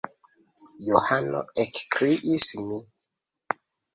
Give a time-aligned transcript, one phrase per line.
[0.85, 1.41] Johano!
[1.63, 2.79] ekkriis mi.